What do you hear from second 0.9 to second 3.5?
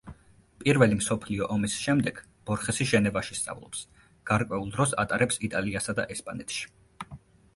მსოფლიო ომის შემდეგ ბორხესი ჟენევაში